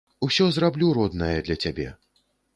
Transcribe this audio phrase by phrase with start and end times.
[0.27, 1.87] Усё зраблю, родная, для цябе.